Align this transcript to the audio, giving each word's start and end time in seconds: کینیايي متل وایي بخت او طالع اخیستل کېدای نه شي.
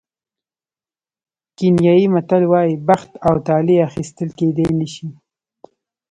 کینیايي 1.57 2.07
متل 2.13 2.43
وایي 2.51 2.75
بخت 2.87 3.11
او 3.27 3.35
طالع 3.47 3.77
اخیستل 3.87 4.29
کېدای 4.39 4.69
نه 4.79 4.87
شي. 4.93 5.07